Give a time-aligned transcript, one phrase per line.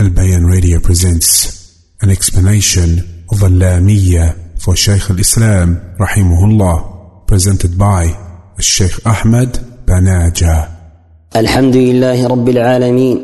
[0.00, 1.28] Al Bayan Radio presents
[2.00, 8.08] an explanation of Al-Lamiyya for Shaykh al-Islam rahimahullah presented by
[8.58, 10.68] Shaykh Ahmed Banaja.
[11.36, 13.18] الحمد لله رب العالمين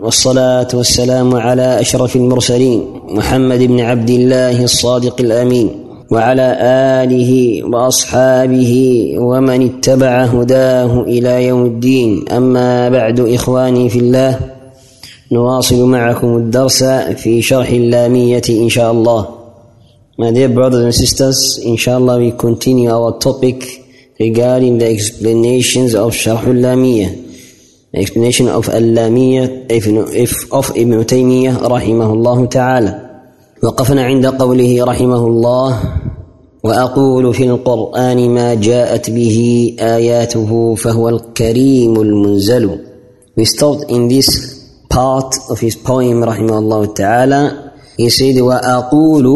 [0.00, 2.80] والصلاة والسلام على أشرف المرسلين
[3.12, 5.68] محمد بن عبد الله الصادق الأمين
[6.10, 6.48] وعلى
[7.04, 8.72] آله وأصحابه
[9.18, 14.61] ومن اتبع هداه إلى يوم الدين أما بعد إخواني في الله
[15.32, 16.84] نواصل معكم الدرس
[17.16, 19.28] في شرح اللامية إن شاء الله
[20.18, 23.64] My dear brothers and sisters, inshallah we continue our topic
[24.20, 27.10] regarding the explanations of Sharh al-Lamiyah,
[27.94, 29.72] explanation of al-Lamiyah
[30.52, 32.92] of Ibn Taymiyyah rahimahullah ta'ala.
[33.62, 35.80] وقفنا عند قوله رحمه الله
[36.64, 39.38] واقول في القران ما جاءت به
[39.80, 42.78] اياته فهو الكريم المنزل
[43.36, 44.51] We stopped in this
[44.91, 47.51] part of his poem رحمه الله تعالى
[47.97, 49.27] He said وأقول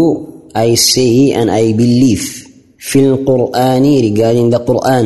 [0.56, 2.48] I say and I believe
[2.80, 5.06] في القرآن regarding the Quran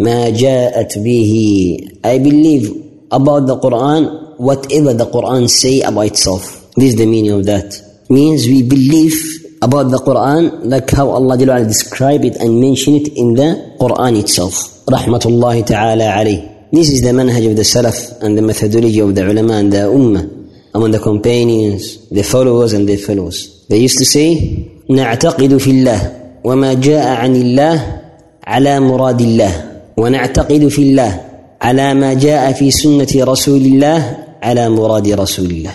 [0.00, 2.70] ما جاءت به I believe
[3.10, 7.70] about the Quran whatever the Quran say about itself This is the meaning of that
[8.10, 9.14] means we believe
[9.62, 14.84] about the Quran like how Allah describe it and mention it in the Quran itself.
[14.86, 16.57] Rahmatullahi ta'ala alayh.
[16.72, 19.78] This is the manhaj of the Salaf and the methodology of the ulama and the
[19.86, 23.64] ummah among the companions, the followers and their followers.
[23.68, 26.12] They used to say, نعتقد في الله
[26.44, 28.00] وما جاء عن الله
[28.46, 29.52] على مراد الله
[29.96, 31.20] ونعتقد في الله
[31.62, 35.74] على ما جاء في سنة رسول الله على مراد رسول الله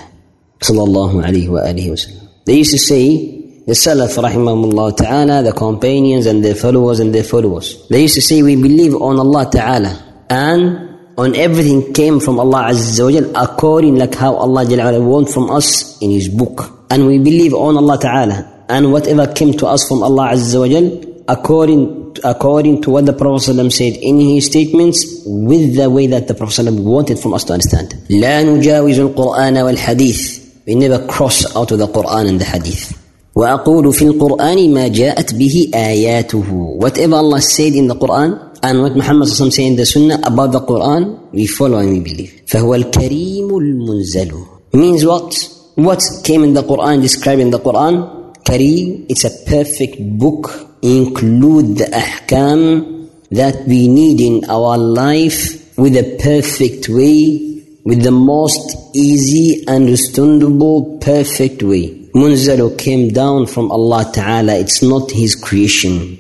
[0.61, 6.25] صلى الله عليه وآله وسلم They used to say, the Salaf rahimahumullah ta'ala, the companions
[6.25, 7.88] and their followers and their followers.
[7.89, 12.71] They used to say, we believe on Allah ta'ala and on everything came from Allah
[12.71, 16.85] Azza wa Jal according like how Allah Jalla wants from us in His book.
[16.89, 20.67] And we believe on Allah Ta'ala and whatever came to us from Allah Azza wa
[20.67, 26.08] Jal according, according to what the Prophet ﷺ said in his statements with the way
[26.08, 27.93] that the Prophet ﷺ wanted from us to understand.
[28.09, 32.93] لا نجاوز القرآن والحديث we never cross out of the Quran and the Hadith.
[33.36, 38.95] وأقول في القرآن ما جاءت به آياته Whatever Allah said in the Quran and what
[38.95, 42.42] Muhammad said in the Sunnah about the Quran, we follow and we believe.
[42.47, 44.31] فهو الكريم المنزل
[44.73, 45.33] Means what?
[45.75, 48.36] What came in the Quran, described in the Quran?
[48.43, 55.95] Kareem, it's a perfect book, include the ahkam that we need in our life with
[55.95, 57.49] a perfect way
[57.86, 61.89] with the most easy, understandable, perfect way.
[62.14, 64.55] Munzalu came down from Allah Ta'ala.
[64.55, 66.17] It's not His creation.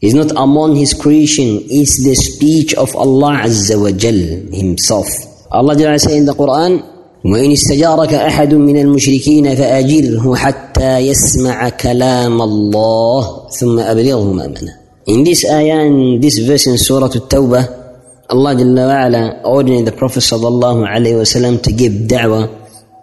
[0.00, 1.60] It's not among His creation.
[1.64, 4.14] It's the speech of Allah Azza wa Jal
[4.52, 5.06] Himself.
[5.50, 12.42] Allah Ta'ala say in the Quran, وإن استجارك أحد من المشركين فأجره حتى يسمع كلام
[12.42, 14.72] الله ثم أبلغه مأمنه.
[15.06, 17.84] In this ayah, in this verse in Surah At-Tawbah,
[18.28, 22.48] Allah Jalla wa'ala ordered the Prophet sallallahu alayhi wasallam to give da'wah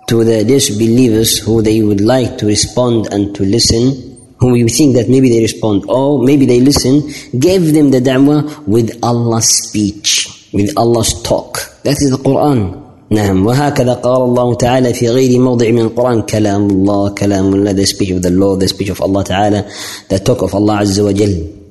[0.07, 4.95] to the disbelievers who they would like to respond and to listen, who we think
[4.95, 7.01] that maybe they respond or maybe they listen,
[7.39, 11.57] gave them the da'wah with Allah's speech, with Allah's talk.
[11.83, 12.81] That is the Quran.
[13.11, 17.85] نعم وهكذا قال الله تعالى في غير موضع من القرآن كلام الله كلام الله the
[17.85, 19.65] speech of the Lord the speech of Allah تعالى
[20.07, 21.61] the talk of Allah عز وجل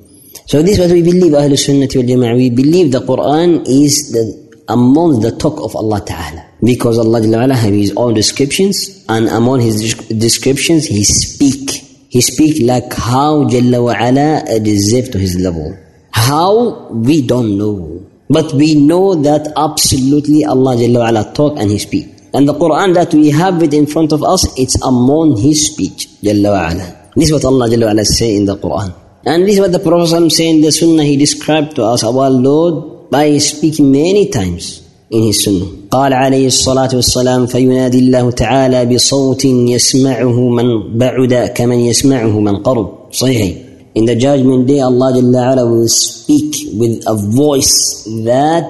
[0.51, 2.35] So this is what we believe, Ahlul Sunnah wal Jama'ah.
[2.35, 6.45] We believe the Quran is the, among the talk of Allah Ta'ala.
[6.61, 11.64] Because Allah Ta'ala has His own descriptions, and among His descriptions, He speak.
[12.08, 15.76] He speak like how Jalla wa ala deserve to His level.
[16.12, 18.06] How, we don't know.
[18.28, 22.06] But we know that absolutely Allah Jalla wa ala talk and He speak.
[22.32, 26.08] And the Quran that we have it in front of us, it's among His speech,
[26.22, 27.10] Jalla wa ala.
[27.16, 28.94] This is what Allah Jalla wa ala say in the Quran.
[29.26, 32.30] And this is what the Prophet said in the Sunnah, he described to us our
[32.30, 35.66] Lord by speaking many times his Sunnah.
[35.90, 42.88] قال عليه الصلاة والسلام فينادي الله تعالى بصوت يسمعه من بعد كمن يسمعه من قرب
[43.12, 48.64] صحيح In the judgment day Allah Jalla ala will speak with a voice that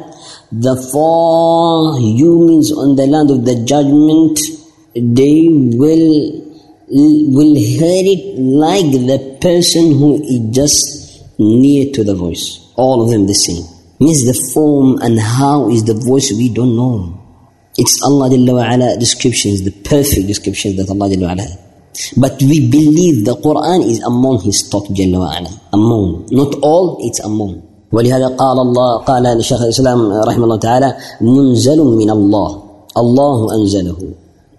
[0.52, 4.38] the four humans on the land of the judgment
[4.94, 6.46] they will
[6.88, 10.78] will hear it like the person who is just
[11.38, 12.72] near to the voice.
[12.76, 13.64] All of them the same.
[13.99, 17.17] Means the form and how is the voice we don't know.
[17.77, 21.45] It's Allah Ala descriptions, the perfect descriptions that Allah Ala
[22.17, 25.51] But we believe the Quran is among His talk Jalla wa'ala.
[25.73, 26.27] Among.
[26.31, 27.61] Not all, it's among.
[27.91, 30.89] ولهذا قال الله قال لشيخ الإسلام رحمه الله تعالى
[31.21, 32.49] منزل من الله
[32.97, 33.97] الله أنزله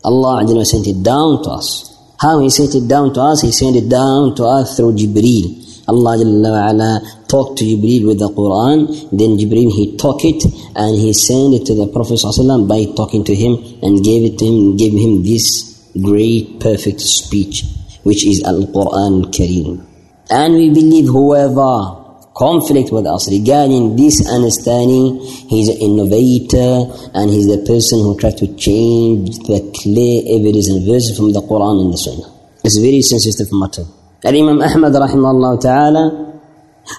[0.04, 1.96] Allah sent it down to us.
[2.20, 3.40] How He sent it down to us?
[3.42, 5.62] He sent it down to us through Jibreel.
[5.87, 10.43] Allah Jalla talked to Jibreel with the Quran, then Jibreel he took it
[10.75, 12.19] and he sent it to the Prophet
[12.67, 17.63] by talking to him and gave it to him, gave him this great perfect speech,
[18.03, 19.85] which is Al-Quran Al-Kareem.
[20.29, 22.03] And we believe whoever
[22.35, 26.85] conflict with us regarding this understanding, he's an innovator
[27.15, 31.41] and he's the person who tried to change the clear evidence and verses from the
[31.41, 32.29] Quran and the Sunnah.
[32.63, 33.85] It's a very sensitive matter.
[34.23, 36.39] Al-Imam Ahmad rahimahullah ta'ala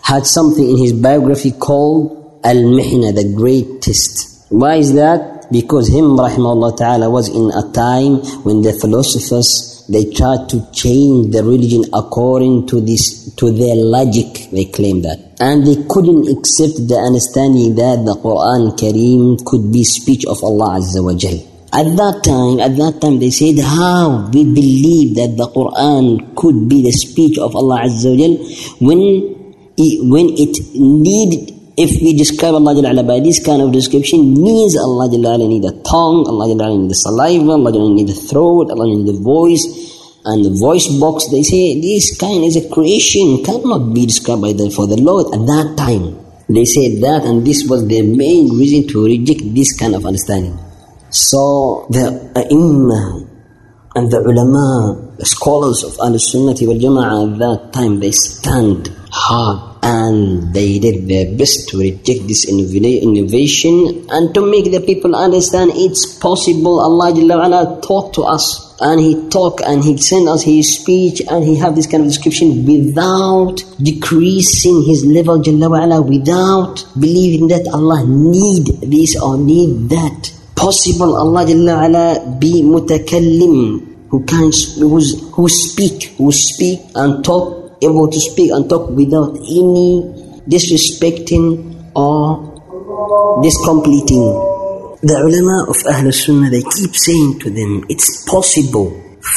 [0.02, 4.46] had something in his biography called Al-Mihna, the great test.
[4.50, 5.50] Why is that?
[5.50, 11.32] Because him rahimahullah ta'ala was in a time when the philosophers they tried to change
[11.32, 16.76] the religion according to this to their logic they claim that and they couldn't accept
[16.92, 21.84] the understanding that the quran kareem could be speech of allah azza wa jalla at
[21.84, 26.82] that time, at that time they said, how we believe that the Quran could be
[26.82, 28.24] the speech of Allah Azza wa
[28.80, 29.00] when
[29.76, 34.76] it, when it needed, if we describe Allah Jalla by this kind of description, means
[34.76, 38.70] Allah Jalla need a tongue, Allah Jalla need the saliva, Allah Jalla need the throat,
[38.70, 39.62] Allah need the voice,
[40.24, 44.52] and the voice box, they say this kind is a creation, cannot be described by
[44.52, 46.16] the, for the Lord at that time.
[46.48, 50.58] They said that, and this was their main reason to reject this kind of understanding.
[51.10, 53.28] So the ai
[53.96, 59.68] and the ulama, the scholars of Al-Sunnah wal Jama'ah at that time, they stand hard
[59.82, 65.72] and they did their best to reject this innovation and to make the people understand
[65.74, 66.80] it's possible.
[66.80, 71.56] Allah talk to us and He talk and He send us His speech and He
[71.56, 78.66] have this kind of description without decreasing His level Jalla without believing that Allah need
[78.82, 82.04] this or need that possible Allah Jalla ala
[82.38, 84.50] be mutakallim who can
[84.82, 90.02] who's, who speak who speak and talk able to speak and talk without any
[90.50, 91.62] disrespecting
[91.94, 92.42] or
[93.38, 94.98] discompleting.
[95.00, 98.90] The ulama of Ahl Sunnah they keep saying to them it's possible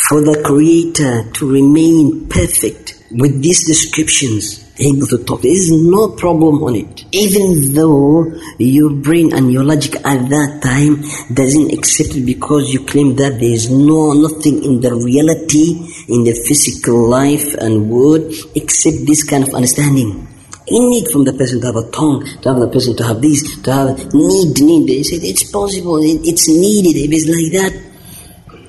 [0.10, 5.42] for the creator to remain perfect with these descriptions able to talk.
[5.42, 7.06] There is no problem on it.
[7.12, 11.02] Even though your brain and your logic at that time
[11.34, 16.24] doesn't accept it because you claim that there is no nothing in the reality, in
[16.24, 20.28] the physical life and world except this kind of understanding.
[20.68, 23.22] You need from the person to have a tongue, to have the person to have
[23.22, 24.88] this, to have need, need.
[24.88, 26.96] They said it's possible, it's needed.
[26.96, 27.92] If it's like that,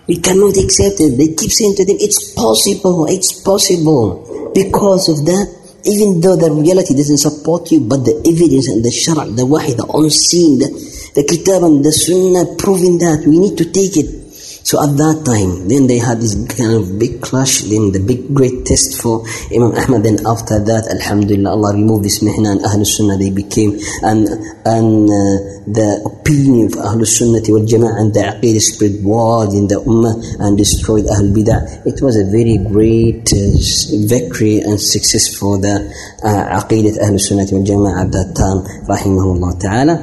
[0.08, 1.16] we cannot accept it.
[1.16, 4.50] They keep saying to them, it's possible, it's possible.
[4.52, 8.90] Because of that, even though the reality doesn't support you, but the evidence and the
[8.90, 10.68] shara, the wahi, the unseen, the,
[11.14, 14.21] the kitab and the sunnah proving that we need to take it.
[14.64, 18.34] So at that time, then they had this kind of big clash, then the big
[18.34, 20.02] great test for Imam Ahmad.
[20.06, 24.26] Then after that, Alhamdulillah, Allah removed this mihna and Ahlul Sunnah, they became, and,
[24.64, 25.36] and uh,
[25.66, 30.14] the opinion of Ahlul Sunnah wal Jama'ah and the Aqid spread wide in the Ummah
[30.40, 31.86] and destroyed Ahlul Bidah.
[31.86, 33.58] It was a very great uh,
[34.06, 35.90] victory and success for the
[36.22, 39.94] uh, Aqidat Ahlul Sunnah wal Jama'ah at that time, rahimahullah ta'ala.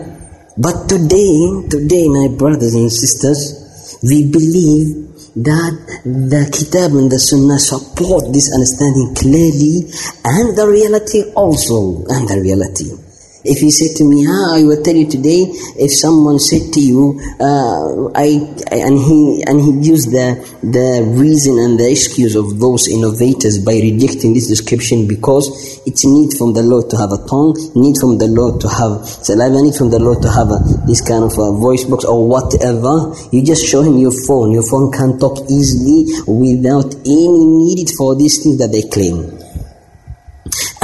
[0.60, 3.59] But today, today, my brothers and sisters,
[4.01, 9.91] we believe that the Kitab and the Sunnah support this understanding clearly
[10.24, 13.09] and the reality also, and the reality.
[13.43, 15.48] If you say to me, ah, I will tell you today,
[15.79, 18.36] if someone said to you, uh, I,
[18.67, 23.63] I, and he and he used the the reason and the excuse of those innovators
[23.63, 25.48] by rejecting this description because
[25.88, 29.08] it's need from the Lord to have a tongue, need from the Lord to have
[29.08, 32.27] saliva, need from the Lord to have a, this kind of a voice box or
[32.27, 33.15] whatever.
[33.31, 34.51] You just show him your phone.
[34.51, 39.38] Your phone can talk easily without any need for these things that they claim.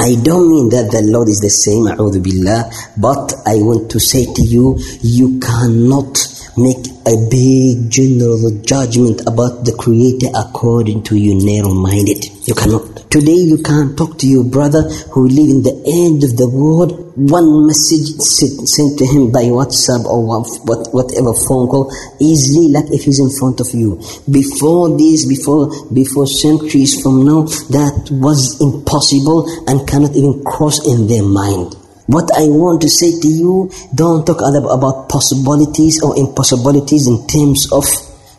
[0.06, 1.82] I don't mean that the Lord is the same,
[2.22, 6.14] billah, but I want to say to you, you cannot
[6.56, 12.26] make a big general judgment about the Creator according to your narrow-minded.
[12.42, 13.06] You cannot.
[13.14, 14.82] Today you can't talk to your brother
[15.14, 17.14] who live in the end of the world.
[17.14, 23.04] One message sent to him by WhatsApp or what, whatever phone call easily like if
[23.04, 24.02] he's in front of you.
[24.28, 31.06] Before this, before before centuries from now, that was impossible and cannot even cross in
[31.06, 31.78] their mind.
[32.06, 37.72] What I want to say to you, don't talk about possibilities or impossibilities in terms
[37.72, 37.84] of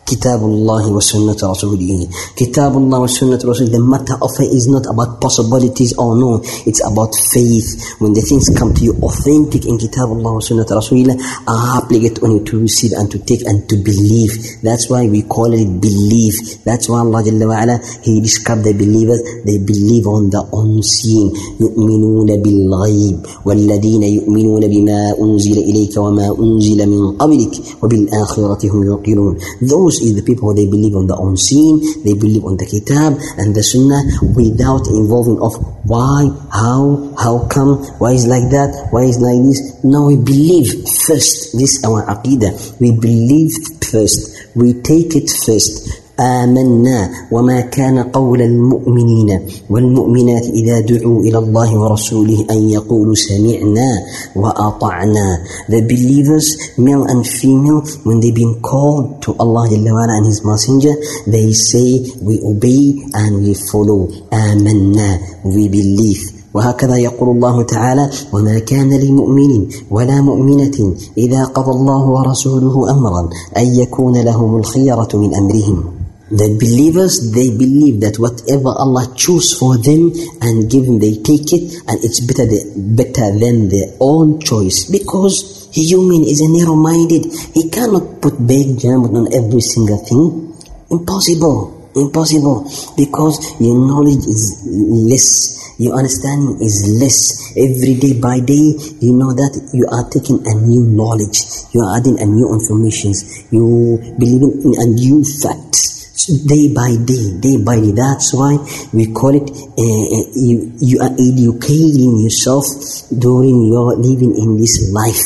[0.08, 2.08] Kitabullah wa Sunnat Rasulih.
[2.32, 3.76] Kitabullah wa Sunnat Rasulih.
[3.76, 6.40] The matter of faith is not about possibilities or no.
[6.64, 7.76] It's about faith.
[8.00, 11.12] When the things come to you authentic in Kitabullah wa Sunnat Rasulillah,
[11.44, 14.32] are obligate on you to receive and to take and to believe.
[14.64, 16.64] That's why we call it belief.
[16.64, 21.36] That's why Allah wa ala, He described the believers, they believe on the unseen.
[21.60, 29.36] يؤمنون بالغيب والذين يؤمنون بما أنزل إليك وما أنزل من قبلك وبالآخرة هم يوقنون.
[29.60, 33.54] Those is the people they believe on the unseen, they believe on the kitab and
[33.54, 34.02] the sunnah
[34.34, 39.82] without involving of why, how, how come, why is like that, why is like this.
[39.84, 40.68] No, we believe
[41.06, 41.52] first.
[41.56, 42.80] This is our aqidah.
[42.80, 44.54] We believe first.
[44.54, 46.07] We take it first.
[46.20, 53.90] آمنا وما كان قول المؤمنين والمؤمنات إذا دعوا إلى الله ورسوله أن يقولوا سمعنا
[54.36, 60.94] وأطعنا The believers, male and female, when they've been called to Allah and His Messenger,
[61.26, 64.08] they say, we obey and we follow.
[64.32, 66.38] آمنا, we believe.
[66.54, 73.66] وهكذا يقول الله تعالى وما كان لمؤمن ولا مؤمنة إذا قضى الله ورسوله أمرا أن
[73.66, 75.97] يكون لهم الخيرة من أمرهم
[76.28, 80.12] The believers, they believe that whatever Allah choose for them
[80.44, 82.44] and give them, they take it and it's better,
[82.76, 84.84] better than their own choice.
[84.92, 87.32] Because human is a narrow-minded.
[87.56, 90.52] He cannot put big judgment on every single thing.
[90.92, 91.88] Impossible.
[91.96, 92.68] Impossible.
[92.92, 95.56] Because your knowledge is less.
[95.80, 97.56] Your understanding is less.
[97.56, 101.40] Every day by day, you know that you are taking a new knowledge.
[101.72, 103.16] You are adding a new information.
[103.48, 107.92] You believe in a new fact day by day, day by day.
[107.92, 108.58] That's why
[108.92, 112.66] we call it uh, you, you are educating yourself
[113.14, 115.22] during your living in this life.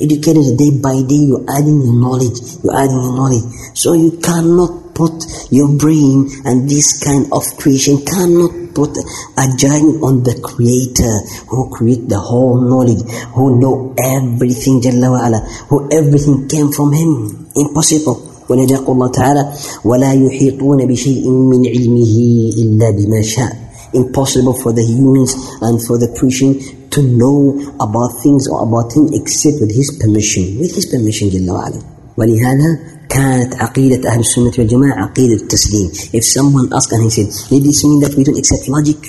[0.00, 3.48] Educating day by day, you're adding your knowledge, you're adding your knowledge.
[3.74, 10.04] So you cannot put your brain and this kind of creation cannot put a giant
[10.04, 11.16] on the creator
[11.48, 13.00] who create the whole knowledge,
[13.32, 17.48] who know everything, Jalla who everything came from him.
[17.56, 18.25] Impossible.
[18.49, 19.53] ولذا يقول الله تعالى
[19.85, 22.15] ولا يحيطون بشيء من علمه
[22.57, 26.55] إلا بما شاء impossible for the humans and for the creation
[26.89, 31.51] to know about things or about things except with his permission with his permission جل
[31.51, 31.79] وعلا
[32.17, 37.63] ولهذا كانت عقيدة أهل السنة والجماعة عقيدة التسليم if someone asked and he said did
[37.63, 38.99] this mean that we don't accept logic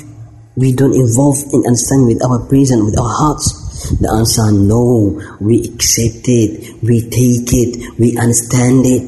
[0.57, 3.47] we don't involve in understanding with our brains and with our hearts
[4.03, 4.85] the answer no
[5.41, 6.51] we accept it
[6.83, 9.03] we take it we understand it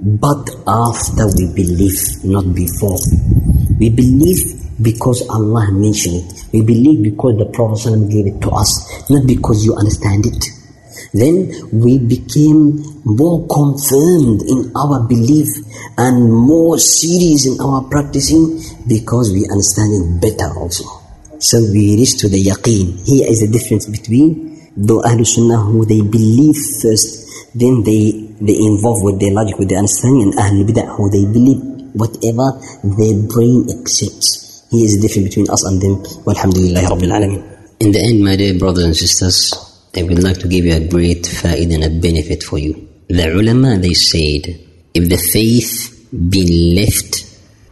[0.00, 2.98] but after we believe, not before.
[3.78, 6.44] We believe because Allah mentioned it.
[6.52, 10.44] We believe because the Prophet gave it to us, not because you understand it.
[11.12, 15.46] Then we became more confirmed in our belief
[15.96, 18.58] and more serious in our practicing
[18.88, 20.84] because we understand it better also.
[21.38, 23.06] So we reach to the yaqeen.
[23.06, 27.23] Here is the difference between the Ahlul Sunnah who they believe first,
[27.54, 31.24] then they they involve with their logic, with their understanding, and Ahl Bid'ah, who they
[31.24, 31.62] believe
[31.94, 34.66] whatever their brain accepts.
[34.70, 36.02] Here is the difference between us and them.
[36.26, 37.54] Walhamdulillah Rabbil Alameen.
[37.80, 39.54] In the end, my dear brothers and sisters,
[39.96, 42.88] I would like to give you a great faid and a benefit for you.
[43.08, 44.46] The ulama, they said,
[44.94, 47.24] if the faith be left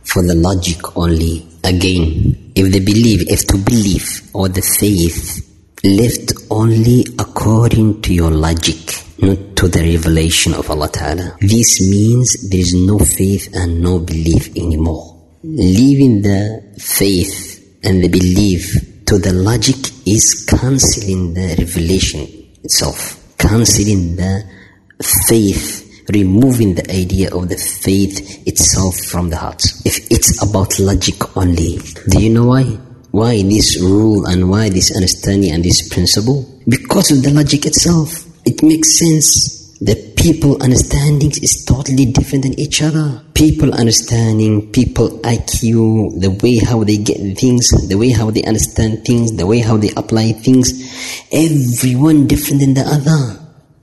[0.04, 5.48] for the logic only, again, if the belief, if to believe, or the faith
[5.82, 11.36] left only according to your logic, not to the revelation of Allah Ta'ala.
[11.40, 15.16] This means there is no faith and no belief anymore.
[15.44, 18.74] Leaving the faith and the belief
[19.06, 19.76] to the logic
[20.06, 22.26] is cancelling the revelation
[22.64, 24.42] itself, cancelling the
[25.28, 29.62] faith, removing the idea of the faith itself from the heart.
[29.84, 32.64] If it's about logic only, do you know why?
[33.12, 36.48] Why this rule and why this understanding and this principle?
[36.66, 38.31] Because of the logic itself.
[38.44, 39.78] It makes sense.
[39.78, 43.22] The people understanding is totally different than each other.
[43.34, 49.04] People understanding, people IQ, the way how they get things, the way how they understand
[49.04, 50.70] things, the way how they apply things,
[51.32, 53.38] everyone different than the other.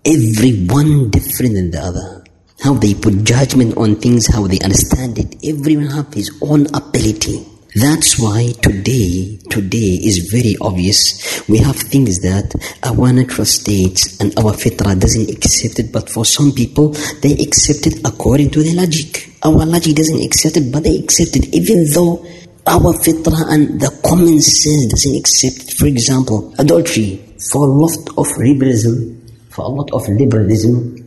[0.06, 2.24] Everyone different than the other.
[2.62, 5.36] How they put judgment on things, how they understand it.
[5.44, 7.46] Everyone have his own ability.
[7.76, 11.44] That's why today, today is very obvious.
[11.48, 16.26] We have things that our natural states and our fitra doesn't accept it, but for
[16.26, 16.90] some people,
[17.22, 19.32] they accept it according to their logic.
[19.44, 22.26] Our logic doesn't accept it, but they accept it, even though
[22.66, 25.78] our fitra and the common sense doesn't accept it.
[25.78, 27.26] For example, adultery.
[27.52, 31.00] For a lot of liberalism, for a lot of liberalism,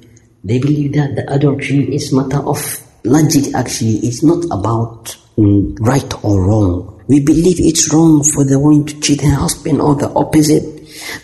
[0.44, 2.58] They believe that the adultery is matter of
[3.04, 3.98] logic actually.
[4.02, 5.14] It's not about
[5.80, 7.02] right or wrong.
[7.08, 10.64] We believe it's wrong for the woman to cheat her husband or the opposite.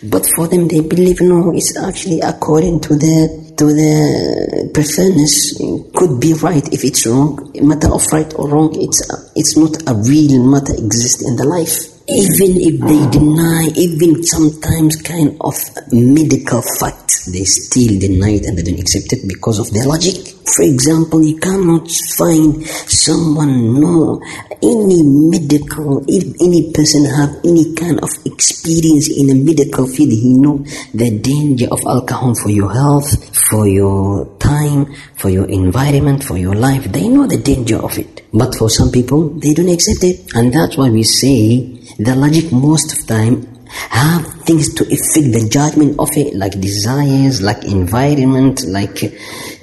[0.03, 5.55] But for them, they believe no, it's actually according to the to the preference.
[5.95, 7.51] Could be right if it's wrong.
[7.57, 9.01] A matter of right or wrong, it's
[9.35, 14.95] it's not a real matter exist in the life even if they deny, even sometimes
[15.01, 15.55] kind of
[15.91, 20.17] medical fact, they still deny it and they don't accept it because of their logic.
[20.55, 24.21] For example, you cannot find someone know
[24.61, 30.33] any medical, if any person have any kind of experience in a medical field, he
[30.33, 30.57] know
[30.93, 33.09] the danger of alcohol for your health,
[33.49, 36.83] for your time, for your environment, for your life.
[36.91, 38.25] They know the danger of it.
[38.33, 40.33] But for some people, they don't accept it.
[40.35, 45.47] And that's why we say the logic most of time have things to affect the
[45.49, 48.97] judgment of it like desires like environment like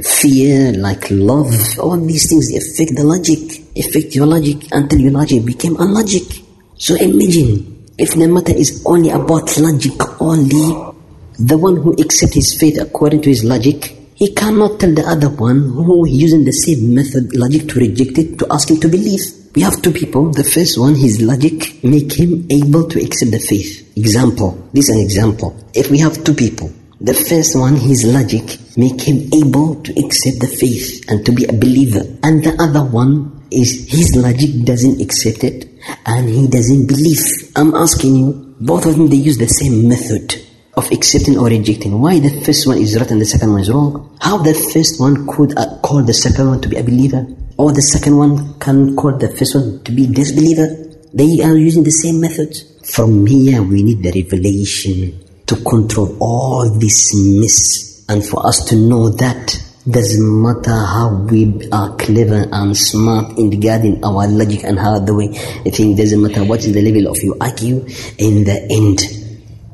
[0.04, 1.52] fear like love.
[1.78, 6.42] All these things affect the logic affect your logic until your logic became unlogic.
[6.76, 10.94] So imagine if the matter is only about logic only
[11.38, 15.28] the one who accepts his faith according to his logic he cannot tell the other
[15.28, 19.20] one who using the same method logic to reject it to ask him to believe
[19.56, 20.30] we have two people.
[20.30, 23.90] The first one, his logic make him able to accept the faith.
[23.96, 24.68] Example.
[24.74, 25.56] This is an example.
[25.72, 26.70] If we have two people,
[27.00, 31.46] the first one, his logic make him able to accept the faith and to be
[31.46, 32.04] a believer.
[32.22, 35.72] And the other one is his logic doesn't accept it
[36.04, 37.24] and he doesn't believe.
[37.56, 40.36] I'm asking you, both of them, they use the same method
[40.76, 41.98] of accepting or rejecting.
[41.98, 44.18] Why the first one is right and the second one is wrong?
[44.20, 47.26] How the first one could uh, call the second one to be a believer?
[47.58, 50.92] Or the second one can call the first one to be disbeliever?
[51.14, 52.64] They are using the same methods.
[52.84, 58.76] From here, we need the revelation to control all this mess and for us to
[58.76, 64.78] know that doesn't matter how we are clever and smart in regarding our logic and
[64.78, 65.28] how the way
[65.64, 67.86] I think doesn't matter what is the level of your IQ
[68.18, 69.25] in the end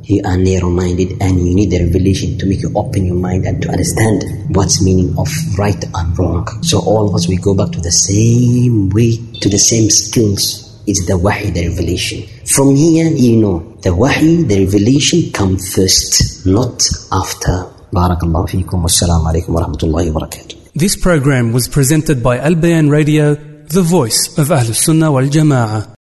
[0.05, 3.63] you are narrow-minded and you need the revelation to make you open your mind and
[3.63, 4.23] to understand
[4.55, 5.29] what's meaning of
[5.59, 6.47] right and wrong.
[6.63, 10.83] So all of us, we go back to the same way, to the same skills.
[10.87, 12.27] It's the wahi, the revelation.
[12.47, 17.71] From here, you know, the wahi, the revelation come first, not after.
[17.93, 18.83] Barakallahu feekum.
[18.83, 20.73] Wassalamu alaikum wa rahmatullahi wa barakatuh.
[20.75, 25.95] This program was presented by Al Bayan Radio, the voice of Ahlus Sunnah wal Jama'ah.